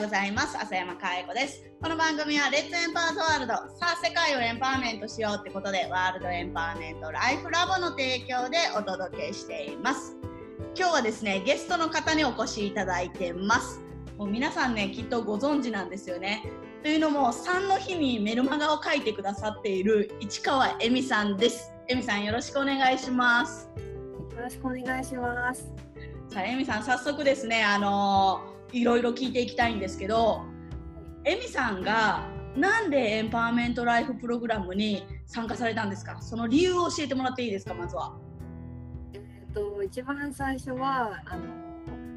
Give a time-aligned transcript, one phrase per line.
[0.00, 0.56] うございます。
[0.56, 1.62] 浅山かえ子です。
[1.82, 10.16] この番組はレッツエンパワーズワールドさあ世界をエンパワーメントしようってことでワールドエンパワーメントライフラボの提供でお届けしています。
[10.74, 13.82] 今日はですねゲストの方にお越しいただいてます。
[14.16, 16.50] もう皆さんねきっとご存知なんですよね。
[16.82, 21.74] というのも3の日にメルマガを書いてくださっている市川恵美さんです。
[21.88, 23.68] 恵美さんよろしくお願いします。
[24.34, 25.70] よろしくお願いします。
[26.30, 30.42] さあ恵美さん早速ですねあのーいろいろ聞いていきたいんですけど、
[31.24, 36.20] エミさんがなんでエンパワーメントライフプログラムに参加されたんですか？
[36.20, 38.16] その理由を教えてもらっていいですかまずは。
[39.12, 41.42] えっと一番最初はあの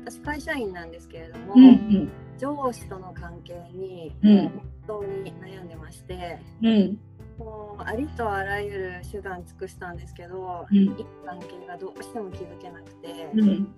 [0.06, 7.00] 私会社員なんですけれども、うんうん、上司との関係に本当に悩んでまして、うん、
[7.38, 13.74] もうありとあらゆる手段尽くしたんですけど、うん、いい関係がどうしても築けなくて、うん、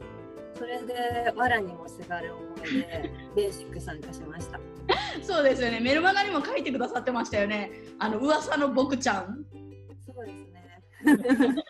[0.57, 4.59] それで藁にもすがる思いで ベーシック参加しました。
[5.21, 5.79] そうですよね。
[5.79, 7.71] メルマガにも書いてくださってましたよね。
[7.99, 9.45] あの噂の僕ちゃん。
[10.05, 10.83] そうですね。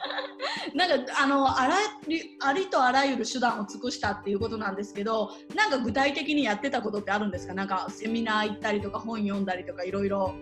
[0.75, 1.75] なんかあのあら
[2.43, 7.53] ありとあらゆる手段を尽くしたっていうことなんですけどなんか具体的にやってたことってあるんですか？
[7.53, 10.33] なんかセミナー行ったりとか本読んだりとかいろいろ。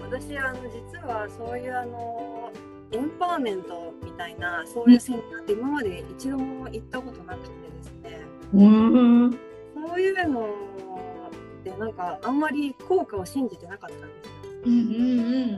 [0.00, 2.50] 私あの実はそういうあの
[2.92, 8.20] エンパワーメントみたいなそういうセミナーって今まで一度も行ったことなくてですね、
[8.54, 9.30] うん、
[9.74, 14.32] そういうのってなんかあんまり効果を信じてなかったんですよ。
[14.64, 15.50] うんうんうん。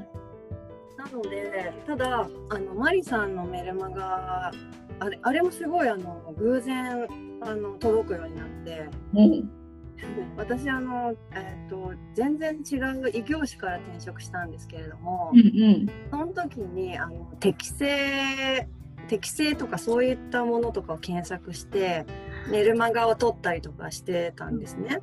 [0.96, 4.52] なのでただあのマリさんのメルマガ
[5.00, 7.06] あれあれもすごいあの偶然
[7.42, 9.50] あの届くようになって、うん、
[10.36, 18.68] 私あの、えーと、全然違う異業種から転職したんですけれども、うんうん、その時にあの適正
[19.08, 22.06] 適正とかそういったものとかを検索して
[22.50, 25.00] メルマガを取ったりとかしてたんですね。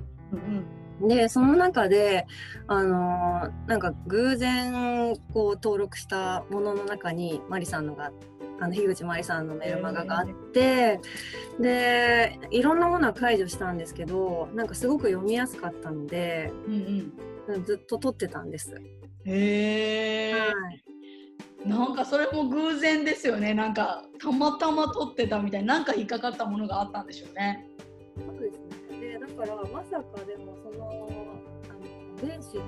[1.01, 2.25] うん、でその中で
[2.67, 8.11] あのなんか偶然こう登録したものの中にマリさんのが
[8.61, 11.01] あの樋口真理さんのメルマガがあって、
[11.59, 17.13] でいろんなものは解除したんですけどなんかすごく読みやすかったので、うん
[17.47, 18.79] うん、ずっと撮ってたんです。
[19.25, 20.49] へえ、は
[21.65, 23.53] い、なんかそれも偶然ですよね。
[23.55, 27.67] なんかたまたま撮ってたみたいななんか引っかかったものがあったんでしょうね。
[28.15, 28.59] そうです
[28.91, 28.99] ね。
[28.99, 31.07] でだからまさかでもその
[31.69, 32.61] あの電子に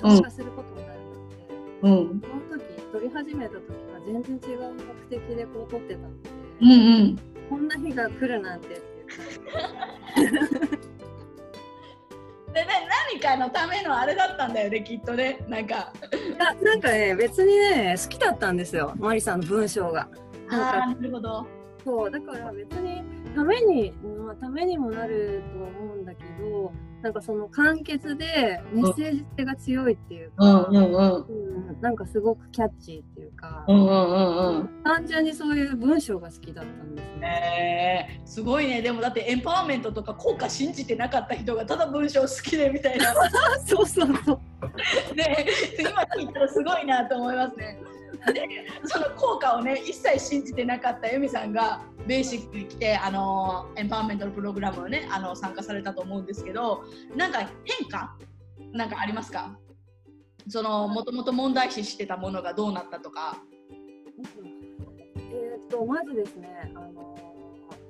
[0.00, 1.30] 参加することになるので、
[1.82, 6.30] うん、その時撮り始めた時が全然違う目的でこう撮ってたので、
[6.62, 6.74] うんう
[7.08, 7.18] ん、
[7.50, 8.74] こんな日が来るなんてって
[10.22, 10.30] いう。
[12.54, 15.44] でね、何かのためのあれだったんだよねきっとね。
[15.46, 15.92] なんか。
[16.38, 18.94] ななんかね別にね好きだったんですよ。
[18.96, 20.08] マリさんの文章が。
[20.48, 21.46] あなるほど。
[21.84, 23.02] そうだから別に
[23.34, 23.92] ために、
[24.24, 26.72] まあ、ためにもなるとは思うんだけど
[27.06, 38.08] なんかその簡潔でメッセージ性が強いっていうか、うんうんなんかすごくキャッチーっていうか、うんうんうんうん、単純にそういう文章が好きだったんですね。
[38.18, 38.82] えー、すごいね。
[38.82, 43.14] でもだってエンパワーメントとか効果信じてなかった人がただ文章好きでみたいな。
[43.66, 45.14] そうそうそう。
[45.14, 45.46] ね
[45.78, 47.78] 今聞いたらすごいなと思いますね。
[48.32, 48.48] で
[48.84, 56.84] その効果をね一切信じてなかった由美さんがベーシックに来てあのエンパワーメントのプログラムをねあの参加されたと思うんですけど
[57.14, 58.16] なんか変化
[58.72, 59.58] なんかありますか？
[60.48, 63.42] そのもともと問題視してたものがどうなったとか。
[65.18, 67.16] えー、っとまずですねあの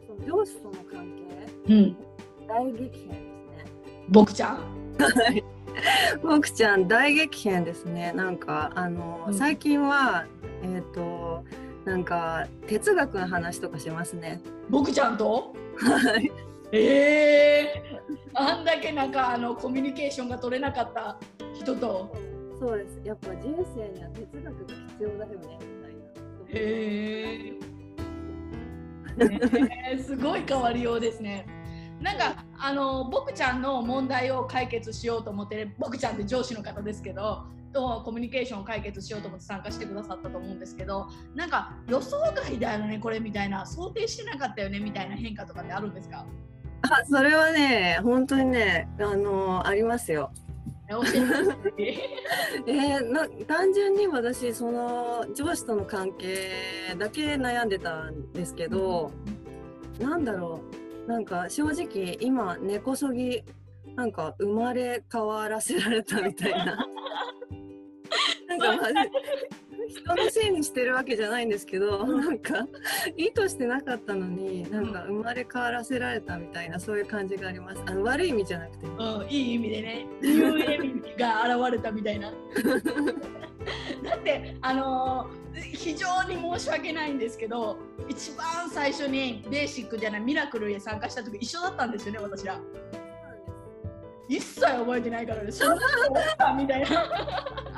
[0.07, 1.13] その上司との関
[1.67, 1.97] 係、うん、
[2.49, 3.65] 大激変ですね。
[4.09, 4.59] 僕ちゃん？
[6.23, 8.13] 僕ちゃん大激変ですね。
[8.13, 10.27] なんかあの、うん、最近は
[10.63, 11.45] えっ、ー、と
[11.87, 14.41] なんか哲学の話とかしますね。
[14.69, 15.55] 僕ちゃんと？
[15.79, 16.33] はい。
[16.73, 21.17] ええー、あんだけなんかあのコミュニケーションが取れなかった
[21.55, 22.13] 人と？
[22.59, 23.01] そうです。
[23.05, 26.03] やっぱ人生には哲学が必要だよねみたいな。
[26.49, 27.53] へ
[29.93, 31.47] えー、すごい変わりようですね。
[32.03, 37.45] なんかあの僕ちゃんの問題を解決しようと思って僕ちゃんって上司の方ですけど
[37.77, 46.25] とコミュニケーションを解決しようと思って参加してくださったと思うんですけどなんか予想外だよねこれみたいな想定してなかったよねみたいな変化とかってあるんですか？
[46.83, 50.31] あそれはね本当にねあのありますよ。
[50.89, 50.95] え
[52.65, 59.11] ー、な単純に私その上司との関係だけ悩んでたんですけど、
[60.01, 60.61] うん、なんだろ
[61.07, 63.43] うなんか正直今根こそぎ
[63.97, 66.87] なんか生まれ変わらせられたみたいな
[68.49, 68.95] なんかマジ
[69.89, 72.67] 人のせいにしてるわけじゃないんですけど、なんか
[73.17, 77.83] 意図してなかったのになんか生まれ変わらせられたみたいなそういう感じがあります。
[77.87, 80.07] あの悪い意味じゃなくて、うん、いい意味でね。
[80.23, 82.33] ニューエミが現れたみたいな。
[84.03, 87.79] だってあのー、非常に申し訳ないんですけど
[88.09, 92.61] 一番最初にベーシックじゃないミラクルへ参加した時一緒だったんですよね私ら。
[94.29, 95.53] 一切覚えてないからね。
[95.53, 95.75] そんな
[96.51, 97.76] のみたいな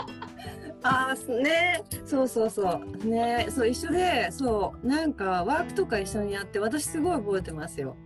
[0.83, 1.83] あね。
[2.05, 3.07] そうそうそう。
[3.07, 3.47] ね。
[3.51, 4.87] そう一緒でそう。
[4.87, 7.97] なんかワークとか一緒にやって私すごい覚えてますよ。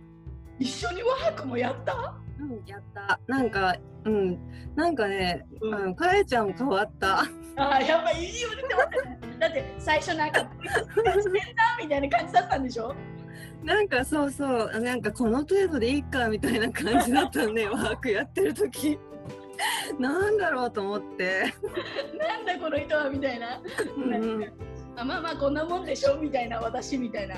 [0.59, 2.15] 一緒にワークもやった？
[2.39, 3.19] うんやった。
[3.27, 3.75] なんか
[4.05, 4.39] うん。
[4.75, 7.23] なんかね、うん、かえちゃん変わった。
[7.55, 8.63] あやっぱいいよね
[9.39, 10.49] だって最初なんか
[11.79, 12.95] みたいな感じだったんでしょ？
[13.63, 14.79] なんかそうそう。
[14.79, 18.97] なんかこの程度でいいかみたいな感じだったねワークやってる時
[19.99, 21.53] なんだろうと思って。
[22.17, 23.61] なんだこの人はみたいな、
[23.97, 24.53] うん、
[24.95, 27.35] あまあまあこんなもんでしょみたいな私みたいな。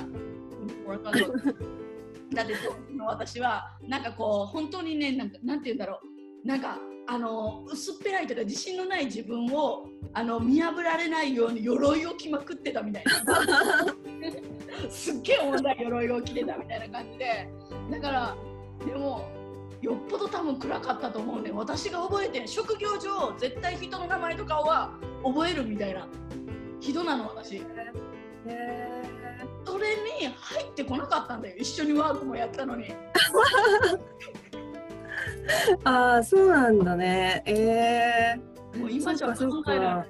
[2.33, 2.53] だって
[3.05, 5.99] 私はなんかこう本当にねなんかなんて言うんだろ
[6.43, 6.47] う。
[6.47, 13.85] なんかあの薄っぺらいというか自信のない自分をあの見破られないように鎧を着まくってたみたいな。
[14.89, 16.99] すっげえ重たい鎧を着てたみたいな。
[16.99, 17.49] 感じで
[17.91, 18.35] だから
[18.85, 19.27] でも
[19.81, 21.51] よっぽど多分暗かったと思うね。
[21.51, 24.91] 私が覚えて職業上絶対人の名前とかは
[25.23, 26.07] 覚えるみたいな。
[26.79, 27.61] 人なの私。
[29.65, 31.55] それに入ってこなかったんだよ。
[31.57, 32.85] 一緒にワークもやったのに。
[35.83, 37.43] ああそうなんだね。
[37.45, 40.07] えー、もう今じゃ考えられない。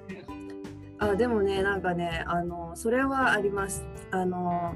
[0.98, 3.86] あでもねなんかねあのそれはあります。
[4.12, 4.76] あの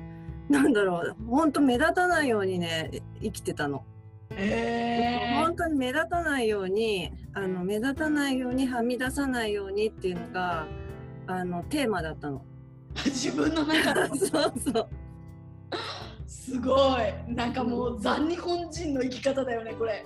[0.50, 1.16] なんだろう。
[1.28, 2.90] 本当目立たないようにね
[3.22, 3.84] 生きてたの。
[4.31, 10.68] えー、本当に目立たないようにあの目立たないようにはみ出さないようにっていうのが
[11.28, 12.42] あのテーマだったの。
[13.06, 14.08] 自分の中で？
[14.18, 14.90] そうそう。
[16.28, 17.34] すごい。
[17.34, 20.06] なんかもうザ日本人の生き方だよねこれ。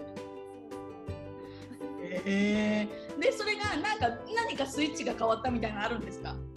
[2.26, 6.32] えー、でそれがなんか何かスイッチが変わったみたいなのあるんですか？
[6.32, 6.53] あ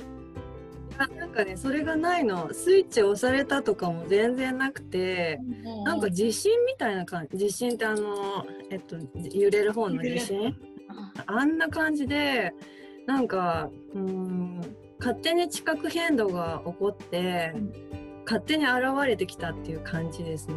[0.96, 2.48] なんかねそれがないの。
[2.52, 8.96] スイッチ押されたとかも全然なくて、うん、なんか地震みたいな感じ地震ってあの、えっと、
[9.32, 10.56] 揺れる方の地震？
[11.26, 11.44] あ。
[11.44, 12.54] んな感じで
[13.06, 14.60] なんかうん
[14.98, 17.72] 勝手に地殻変動が起こって、うん、
[18.24, 18.74] 勝手に現
[19.06, 20.54] れてきたっていう感じですね。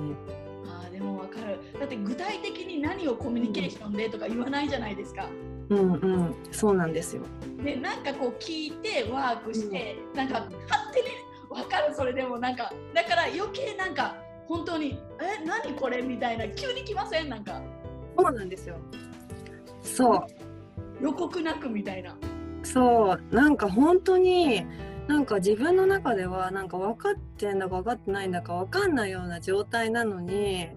[0.65, 1.59] あでもわかる。
[1.79, 5.25] だって具体的に何をコミュニケーションでとか言わないじゃないですか。
[5.25, 7.23] うんうんそうなんですよ。
[7.63, 11.07] でなんかこう聞いてワークして、うん、なんか勝手に
[11.49, 14.15] 分かるそれでもなんかだから余計なんか
[14.47, 17.29] 本当に「え何これ?」みたいな急に来ません？
[17.29, 17.61] なんか。
[18.17, 18.75] そうなんですよ。
[19.81, 20.25] そう。
[21.01, 22.15] 予告なくみたいな。
[22.63, 24.65] そうなんか本当に
[25.07, 30.69] なんか自分の中ではなんか分かってんだか分かってないんだか分かんないような状態なのに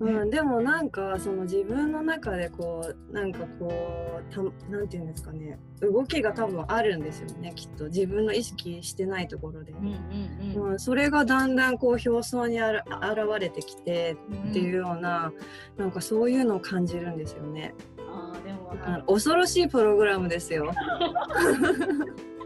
[0.00, 3.70] うん、でもなんかその自分の中でこうなんかこ
[4.18, 7.84] うたなんていうんですかね動きが多分あるんですよねきっと。
[7.86, 14.16] 自分の意識してないところで、うん、うんうん、それがだんだんこう表層にあら現れてきて
[14.50, 15.32] っていうような、
[15.76, 17.74] うん、なんかそういうのを感じるんですよね。
[17.98, 20.72] あでも恐ろしいプログラムですよ。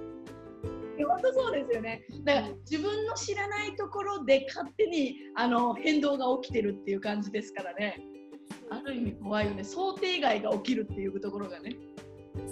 [1.07, 2.05] 本当そうですよね。
[2.25, 8.01] だから自分の知らないところで勝手にあの変動が起きてるっていう感じですからね。
[8.71, 9.65] ある意味怖いよね。
[9.65, 11.77] 想定外が起きるっていうところがね。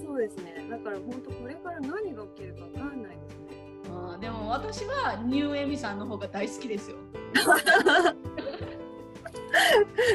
[0.05, 0.67] そうですね。
[0.71, 3.43] だから本当これから何が起きるかわかんないですね。
[3.91, 6.97] あでも私はニューエミさんの方が大好きですよ。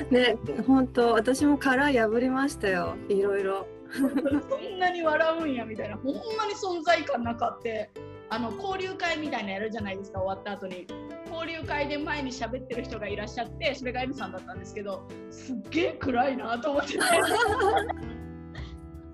[0.09, 2.95] ね、本当私も殻破りましたよ。
[3.09, 3.67] いろいろ。
[3.89, 7.89] そんなに笑うんやみたいな、ほんまに存在感なかって。
[8.29, 10.87] あの交流会みたいなやるじゃないですか終わった後に。
[11.31, 16.99] 交流会で前に喋ってる人がいらっしゃってそれがエミさんだったんですけどすっげえ暗いなと思ってて。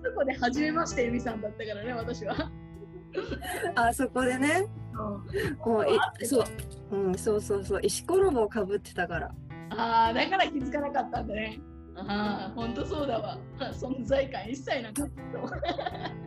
[0.04, 2.50] そこで初めましてエミさんだったからね私は。
[3.76, 7.80] あそこでね、うん、もういそう、うん、そうそうそう。
[7.82, 9.30] 石ころぼをかぶってたから。
[9.70, 11.60] ああだから気づかなかったんだね。
[11.96, 13.38] ああ本当そうだわ。
[13.72, 16.23] 存在感一切なかった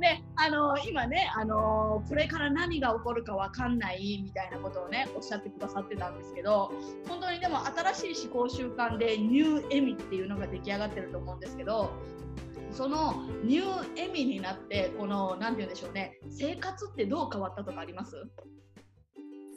[0.00, 6.70] で あの今ねあのこれから何が起こるか分かんないみたいなことをねおっしゃってくださってたんですけど
[7.08, 11.90] 本当にでも新しい思考習慣でニューエミっていうのが出来上がってると思うんですけど
[12.70, 13.14] その
[13.44, 18.16] ニューエミになってこの何て言うんでしょうね生活ってどう変わったとかあります？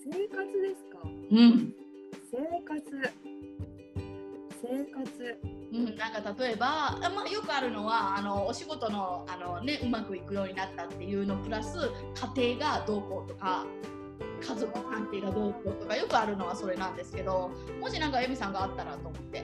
[0.10, 1.00] 生活ですか？
[1.04, 1.74] うん。
[2.32, 2.82] 生活
[4.62, 5.40] 生活
[5.74, 11.78] うん、なんか例えば、まあ、よくあるのはあのお仕事のあの、ね、うまくいくようになったっていうのプラス
[12.36, 13.66] 家庭がどうこうとか
[14.42, 19.44] 家族関係がどうこうとかよくあるのはそれなんですけどもし何かエミさんがあったらと思って？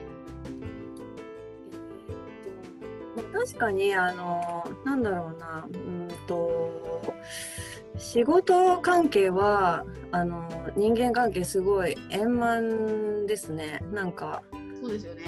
[3.32, 6.70] 確かにあのなんだろうなうんと
[7.96, 14.42] 仕事関係はあの人間関係すごい円満ですねなんか
[14.80, 15.22] そうですよね。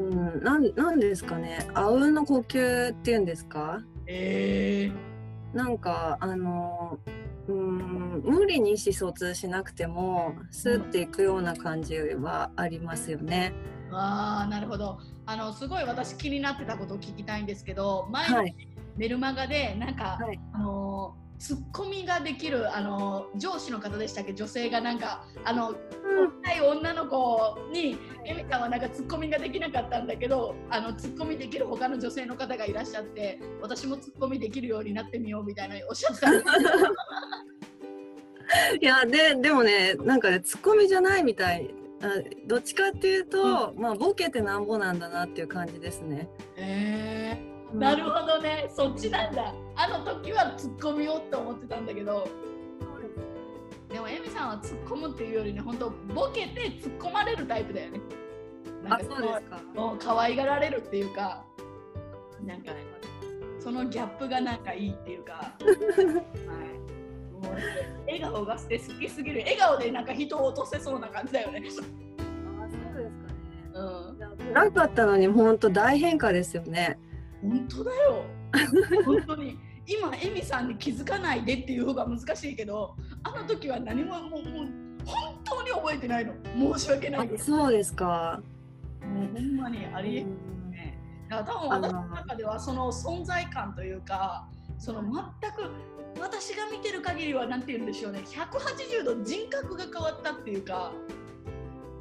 [0.00, 1.66] うんなんなんですかね。
[1.74, 3.80] あうんの呼吸っていうんですか？
[4.06, 6.98] えー、なんかあの
[7.48, 13.52] うん無理に意思疎通しなくてもスッていくような感じはありますよね。
[13.92, 14.98] ああなるほど。
[15.26, 18.56] あのすごい私気になってたことを聞きたいんですけど前に、はい、
[18.96, 24.32] メルマガでなんか、はい、あのツッコミができるあの上司の方でしたっけ？
[24.32, 25.74] 女性がなんかあの
[26.46, 36.30] 若い女の子にエミさんはなんかツッコミができなかったんだけどあのツッコミできる他の女性の方がいらっしゃって私もツッコミできるようになってみようみたいなおっしゃってた。
[36.30, 36.46] んです
[38.80, 41.68] いやででもねなんかねツッコミじゃないみたい。
[42.46, 46.28] どっちかっていうと、うん、まあボケてなんぼなんだなっていう感じですね。
[46.56, 49.54] えー、なるほどね、そっちなんだ。
[49.76, 52.26] あの時は突っ込みようって思ってたんだけど。
[53.88, 58.00] でもエミさんは突っ込むっていうよりね、本当ボケて突っ込まれるタイプだよね。
[58.88, 59.60] あ、そうですか。
[59.74, 61.44] もう可愛がられるっていうか、
[62.44, 62.78] なんかね、
[63.60, 65.32] そのギャップがなんかいいっていうか。
[65.62, 66.84] はい
[68.06, 71.62] 笑顔がして好きすぎる笑顔でなんか人を落とせそうな感じだよね。
[71.66, 71.82] あそう
[73.02, 73.44] ですかね。
[73.74, 74.54] うん。
[74.54, 76.98] 暗かったのに本当大変化ですよね。
[77.48, 78.24] 本当だよ。
[79.04, 79.58] 本当に。
[79.86, 84.42] 今エミさんに気づかないでっていう方が難しいけど、あの時は何ももうもう
[85.04, 86.32] 本当に覚えてないの。
[86.76, 87.46] 申し訳ないです。
[87.46, 88.40] そうですか。
[89.02, 90.24] もうほんまにありえ
[90.70, 90.98] ね。
[91.28, 94.48] だから多分私の中ではその存在感というか、
[94.78, 95.70] その全く
[96.20, 100.92] 私が見てる限りは何て言うんでしょうね180度人格が変わったっていうか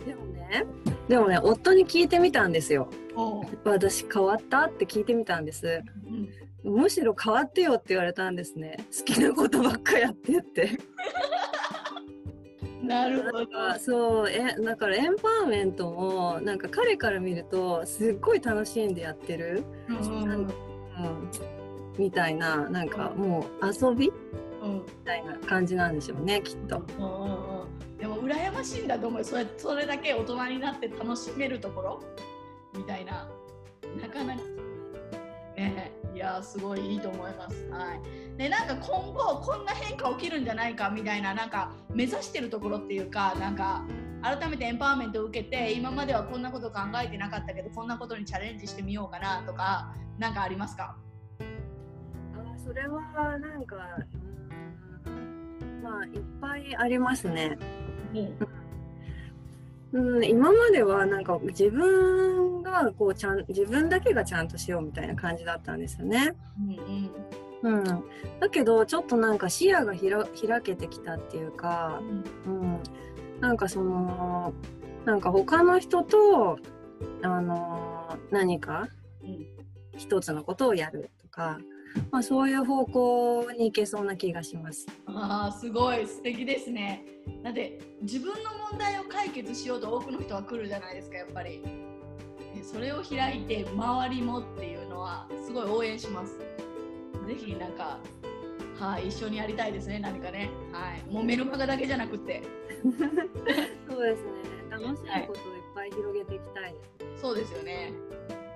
[0.06, 0.66] でもね
[1.08, 2.90] でもね夫に聞いてみたんですよ。
[3.64, 5.84] 私変わったって聞いてみたんです、
[6.64, 8.78] うん、むしろ変わってよって言われたんですね。
[8.98, 10.72] 好きなことばっかやってって。
[12.82, 13.46] なるほど。
[13.80, 20.00] そうえだからエンパワーメントもなんか彼から見るとすっごい楽しんでやってる、うん、う
[20.34, 20.48] ん
[21.98, 24.12] みたいななんかもう遊び、
[24.62, 26.84] うん、みたいな感じなんでしょうねきっと。
[28.24, 32.04] 羨ましいんだと思うそれそれだけ大人になって楽しめるところ？
[32.78, 33.28] みたいな
[34.02, 34.42] なかなか。
[35.56, 37.70] ね、いやすごいいいと思います。
[37.70, 38.38] はい。
[38.38, 40.90] でなんか今後こんな変化起きるんじゃないか？
[40.90, 43.86] みたいななんか目指してるところっていうかなんか
[44.24, 50.96] 改めてエンパワーメントを受けて今まではこんなこと考えてなかったけどこんなことにチャレンジしてみようかなとか何かありますか？
[51.40, 52.58] あ？
[52.58, 53.02] それは
[53.38, 53.76] なんか、
[55.84, 57.58] まあいっぱいありますね。
[59.94, 66.36] うん、うん、今まではなんか自分がこうちゃん自分だけがちゃんとしようみたいな感じだったんですよね。
[67.62, 67.84] うん、うん、
[68.40, 72.02] だけどちょっとなんか視野が開けてきたっていうか、
[72.46, 72.80] うん、うん、
[73.42, 74.54] なんかその
[75.06, 76.58] なんか他の人と
[77.22, 78.88] あの何か
[79.98, 81.60] 一つのことをやるとか、
[82.12, 84.88] まあ、そういう方向に行けそうな気がします。
[85.06, 87.06] ああすごい素敵ですね。
[87.44, 91.64] だって自分の問題を解決しようと多くの人は来るじゃないですかやっぱり。
[92.62, 96.38] それを開いて周りもっていうのはすごい応援します。
[97.28, 98.00] ぜひなんか
[98.80, 100.50] はい、一緒にやりたいですね何かね。
[100.72, 102.44] はい、もうメルマガだけじゃなくて。
[102.84, 104.32] そうですね。
[104.70, 107.94] 楽しいことをいっぱい広げていきたいです、ねはい、そうですよね。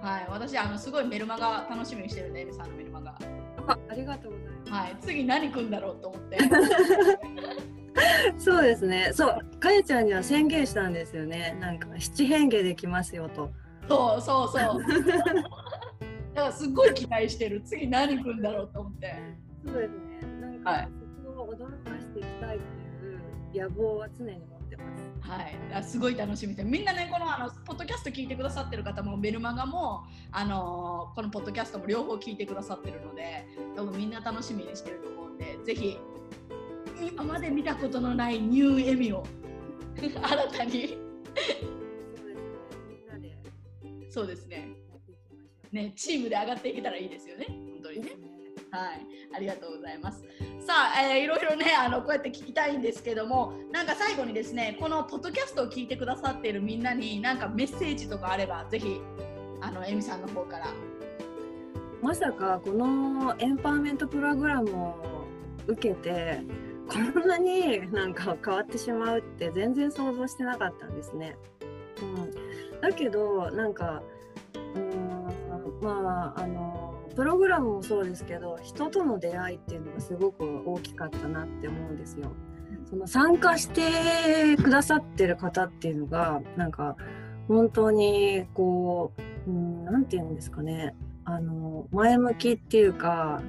[0.02, 3.12] はい、私あのすごいメルマガ楽しみにしてるんで、エミさんのメルマガ。
[3.68, 4.72] あありがとうございます。
[4.72, 6.38] はい、次何くんだろうと思って。
[8.38, 9.12] そうですね。
[9.14, 11.58] そう、かやちゃんには宣言したんですよね。
[11.60, 13.50] なんか七変化できますよと。
[13.90, 14.84] そうそうそう。
[16.34, 17.62] だからすごい期待してる。
[17.62, 19.16] 次何くんだろうと思って。
[19.66, 19.98] そうですね。
[20.40, 20.90] なんか、はい、
[21.24, 24.57] そこを驚かしていきたいっていう野望は常に持。
[25.22, 33.46] はい、すごい楽しみでみんなねこのあのポッドキャスト聞いてくださってる方もメルマガもあのこのポッドキャストも両方聞いてくださってるので
[33.76, 35.98] 多分みんな楽しみにしてると思うんでぜひ
[37.12, 39.24] 今まで見たことのないニューエミを
[39.98, 40.14] 新
[40.58, 40.98] たに。
[44.10, 44.70] そうですね。
[45.72, 45.94] ね。
[45.96, 47.46] チームで上がっていけたらいいですよね。
[47.48, 48.12] 本当にね。
[48.72, 49.02] はい、
[49.36, 50.24] ありがとうございます。
[50.68, 59.00] さあ、えー、いろいろねあのこうやって聞きたいんですけどもなんか最後にですねこのポッドキャストを聞いてくださっているみんなになんかメッセージとかあればぜひ
[59.62, 60.66] あのエミさんの方から。
[62.02, 64.96] まさかこのエンパワーメントプログラムを
[65.68, 66.42] 受けて
[66.88, 71.36] こんなになんか変わってしまうって全然想像してなかったんですね。
[72.02, 74.04] うん、だけどなんか
[74.76, 75.28] うん
[75.82, 82.32] まああのプログラムもそうですけど人との出会いっていうのがすごく大きかったなって思うんですよ。
[82.90, 86.96] その参加してくださってる方っていうのがなんか
[87.48, 90.96] 本当にこう何、うん、て言うんですかね
[91.26, 93.42] あの前向きっていうか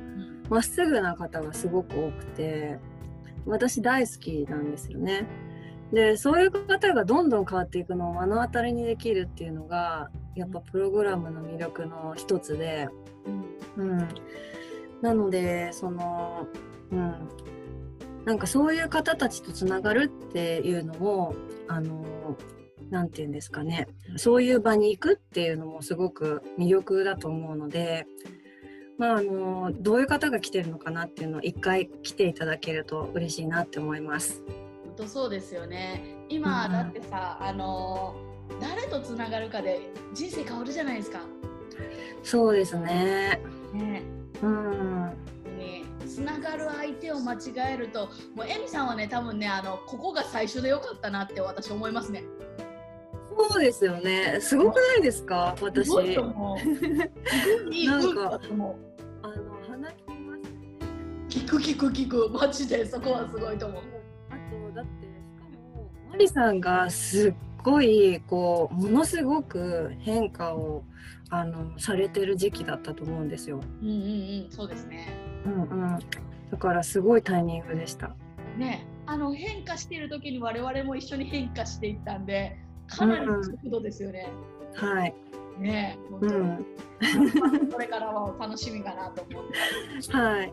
[0.51, 2.79] まっすぐな方がすごく多くて
[3.47, 5.27] 私大好きなんですよね。
[5.93, 12.89] でそういう方がどんどん変わっていくのを目の当たりにできるっていうのがやっぱプログラムの魅力の一つで、
[13.77, 14.09] うん、うん、
[15.01, 16.47] なのでその、
[16.93, 17.29] うん、
[18.25, 21.35] なんかそういう方たちとつながるっていうのも
[21.67, 22.37] あの
[22.91, 28.07] 何て言うんですかねそういう場に行くっていうのもすごく魅力だと思うので。
[28.99, 34.43] まあ、あのどういう方が来てるのかなっていうのを一回来ていただけると嬉しいなって思います。
[34.99, 38.17] 本当そうですよね今、うん、だってさあの
[38.61, 39.81] 誰とつながるかで
[40.13, 41.21] 人生変わるじゃないですか。
[42.25, 43.39] そうですね。
[43.73, 44.03] ね
[44.43, 45.13] うん
[46.07, 47.39] つながる相手を間違
[47.75, 52.25] えるともうエミさんはね多分ねあのここが最初でよかったなって私思いますね。
[53.51, 54.41] そうですよね。
[54.41, 55.95] すごくないですか、私。
[55.95, 56.11] なんか、
[58.43, 58.77] あの
[59.69, 60.49] 鼻聞きます、ね。
[61.29, 63.98] 聞く聞く聞く、マジでそこはすごいと思う。
[64.79, 65.45] だってしか
[65.77, 70.85] もマリさんがすっごいこうものすごく変化を
[71.31, 73.61] あのされてる時期だったと思うんですよ。
[73.83, 73.97] うんうんう
[74.47, 75.09] ん、そうですね。
[75.45, 75.99] うんうん。
[76.51, 78.15] だからすごいタイミングでした。
[78.57, 82.59] ね、あの変化している時に我々も一緒に変化していったんで。
[82.89, 84.29] かなりの速度ですよね。
[84.75, 85.15] うん、はい。
[85.59, 89.45] ね本当に、うん、 これからは楽しみかなと思っ
[90.01, 90.13] て。
[90.13, 90.53] はい。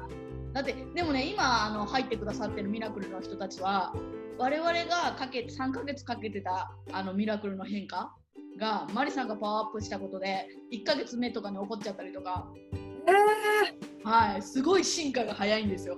[0.56, 3.94] だってでもね今あの入ってくださってるミラクルの人たちは
[4.38, 8.16] 我々がかけ3ヶ月かけてたあのミラクルの変化
[8.58, 15.98] がマリさんがパワーアップしたことで1ヶ月目とかに起こっちゃったりとか、えー、はいすごい進化が早いんですよ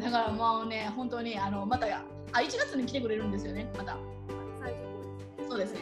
[0.00, 2.04] だからもうね本当にあのまたあ
[2.40, 3.96] 1月に来てくれるんですよねまた。
[5.50, 5.80] そうですね。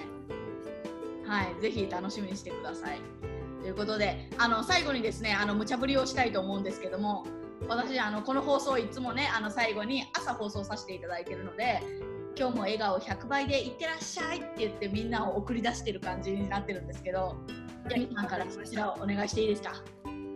[1.27, 3.01] はい、ぜひ楽しみにしてください。
[3.61, 7.27] ということで、あの最後にですね、あの無茶ぶりをしたいと思うんですけども、
[7.66, 11.83] 私あのこの放送いつもね、あの最後に朝放送させていただいているので、
[12.38, 17.37] 今日も笑顔100倍でいってらっしゃいって言ってみんなを送り出してる感じになってるんですけど、
[17.90, 19.73] ヤミさんからそちらをお願いしていいですか？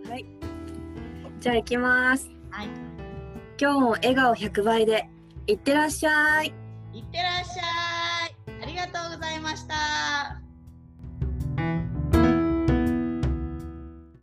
[0.08, 0.26] はい。
[1.38, 2.28] じゃあ行きます。
[2.50, 2.68] はい。
[3.61, 5.08] 今日も笑顔100倍で
[5.46, 6.52] いってらっしゃい。
[6.92, 7.82] いってらっしゃい。